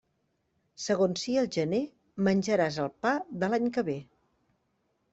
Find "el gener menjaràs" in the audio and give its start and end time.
1.43-2.83